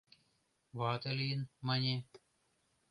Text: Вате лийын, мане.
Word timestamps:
Вате 0.79 1.11
лийын, 1.19 1.41
мане. 1.67 1.95